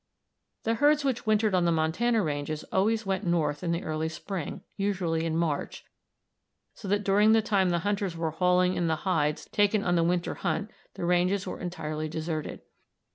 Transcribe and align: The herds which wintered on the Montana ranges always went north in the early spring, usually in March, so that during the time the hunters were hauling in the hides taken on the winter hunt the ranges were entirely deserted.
The 0.63 0.73
herds 0.81 1.05
which 1.05 1.27
wintered 1.27 1.53
on 1.53 1.65
the 1.65 1.71
Montana 1.71 2.23
ranges 2.23 2.63
always 2.71 3.05
went 3.05 3.23
north 3.23 3.63
in 3.63 3.71
the 3.71 3.83
early 3.83 4.09
spring, 4.09 4.61
usually 4.75 5.25
in 5.27 5.37
March, 5.37 5.85
so 6.73 6.87
that 6.87 7.03
during 7.03 7.33
the 7.33 7.41
time 7.43 7.69
the 7.69 7.77
hunters 7.85 8.17
were 8.17 8.31
hauling 8.31 8.73
in 8.73 8.87
the 8.87 9.05
hides 9.05 9.45
taken 9.51 9.83
on 9.83 9.95
the 9.95 10.03
winter 10.03 10.33
hunt 10.33 10.71
the 10.95 11.05
ranges 11.05 11.45
were 11.45 11.59
entirely 11.59 12.09
deserted. 12.09 12.61